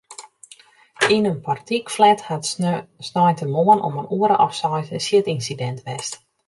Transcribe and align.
Yn 1.15 1.27
in 1.31 1.37
portykflat 1.47 2.19
hat 2.29 2.49
sneintemoarn 3.09 3.85
om 3.87 3.95
in 4.01 4.11
oere 4.17 4.37
of 4.45 4.51
seis 4.61 4.87
in 4.95 5.01
sjitynsidint 5.07 5.79
west. 5.87 6.13